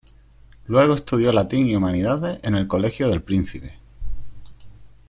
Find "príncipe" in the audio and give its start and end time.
3.21-3.77